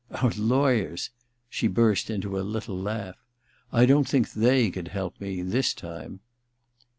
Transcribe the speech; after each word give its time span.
* 0.05 0.09
Our 0.23 0.31
lawyers!' 0.35 1.11
She 1.51 1.67
burst 1.67 2.09
into 2.09 2.39
a 2.39 2.41
little 2.41 2.75
laugh. 2.75 3.23
*I 3.71 3.85
don't 3.85 4.09
think 4.09 4.31
they 4.31 4.71
could 4.71 4.87
help 4.87 5.21
me— 5.21 5.43
this 5.43 5.75
time.' 5.75 6.21